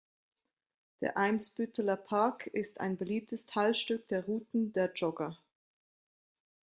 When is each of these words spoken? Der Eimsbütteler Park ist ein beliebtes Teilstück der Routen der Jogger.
Der 1.01 1.15
Eimsbütteler 1.15 1.95
Park 1.95 2.47
ist 2.47 2.79
ein 2.79 2.97
beliebtes 2.97 3.45
Teilstück 3.45 4.07
der 4.07 4.25
Routen 4.25 4.73
der 4.73 4.91
Jogger. 4.95 5.37